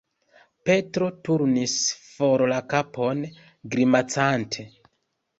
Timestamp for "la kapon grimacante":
2.51-4.65